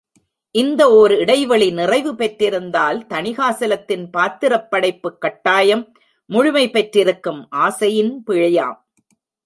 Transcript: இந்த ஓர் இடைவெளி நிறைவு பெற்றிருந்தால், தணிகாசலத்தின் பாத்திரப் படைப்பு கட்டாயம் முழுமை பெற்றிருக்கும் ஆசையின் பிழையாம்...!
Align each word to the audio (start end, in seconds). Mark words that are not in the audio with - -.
இந்த 0.55 0.81
ஓர் 0.91 1.13
இடைவெளி 1.15 1.67
நிறைவு 1.71 2.13
பெற்றிருந்தால், 2.13 2.99
தணிகாசலத்தின் 3.09 4.05
பாத்திரப் 4.09 4.67
படைப்பு 4.71 5.17
கட்டாயம் 5.17 5.85
முழுமை 6.29 6.65
பெற்றிருக்கும் 6.69 7.41
ஆசையின் 7.61 8.13
பிழையாம்...! 8.27 8.79